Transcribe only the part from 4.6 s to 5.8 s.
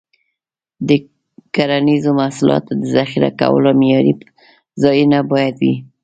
ځایونه باید وي.